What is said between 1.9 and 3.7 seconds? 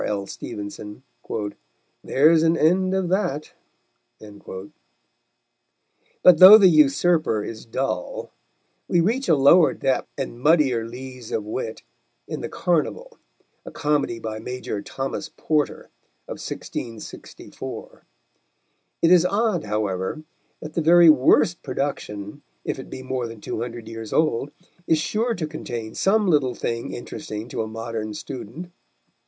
"There's an end of that."